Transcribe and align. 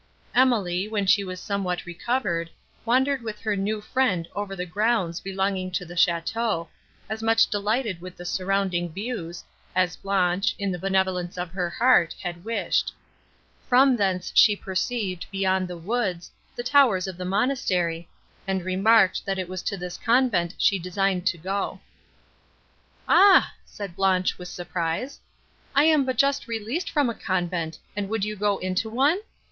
Emily, 0.33 0.87
when 0.87 1.05
she 1.05 1.23
was 1.23 1.39
somewhat 1.39 1.85
recovered, 1.85 2.49
wandered 2.85 3.21
with 3.21 3.39
her 3.41 3.55
new 3.55 3.79
friend 3.79 4.27
over 4.33 4.55
the 4.55 4.65
grounds 4.65 5.19
belonging 5.19 5.69
to 5.73 5.85
the 5.85 5.93
château, 5.93 6.69
as 7.07 7.21
much 7.21 7.45
delighted 7.51 8.01
with 8.01 8.17
the 8.17 8.25
surrounding 8.25 8.91
views, 8.91 9.43
as 9.75 9.95
Blanche, 9.95 10.55
in 10.57 10.71
the 10.71 10.79
benevolence 10.79 11.37
of 11.37 11.51
her 11.51 11.69
heart, 11.69 12.15
had 12.23 12.43
wished; 12.43 12.91
from 13.69 13.95
thence 13.95 14.31
she 14.33 14.55
perceived, 14.55 15.27
beyond 15.29 15.67
the 15.67 15.77
woods, 15.77 16.31
the 16.55 16.63
towers 16.63 17.05
of 17.05 17.15
the 17.15 17.23
monastery, 17.23 18.09
and 18.47 18.65
remarked, 18.65 19.23
that 19.23 19.37
it 19.37 19.47
was 19.47 19.61
to 19.61 19.77
this 19.77 19.99
convent 19.99 20.55
she 20.57 20.79
designed 20.79 21.27
to 21.27 21.37
go. 21.37 21.79
"Ah!" 23.07 23.53
said 23.65 23.95
Blanche 23.95 24.39
with 24.39 24.47
surprise, 24.47 25.19
"I 25.75 25.83
am 25.83 26.05
but 26.05 26.17
just 26.17 26.47
released 26.47 26.89
from 26.89 27.07
a 27.07 27.13
convent, 27.13 27.77
and 27.95 28.09
would 28.09 28.25
you 28.25 28.35
go 28.35 28.57
into 28.57 28.89
one? 28.89 29.19